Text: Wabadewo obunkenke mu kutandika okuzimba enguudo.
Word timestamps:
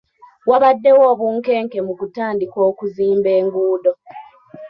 Wabadewo 0.49 1.03
obunkenke 1.13 1.77
mu 1.87 1.93
kutandika 1.99 2.57
okuzimba 2.69 3.29
enguudo. 3.39 3.91